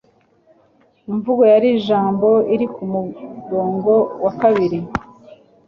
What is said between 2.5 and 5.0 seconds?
iri kumurongo wa kabiri.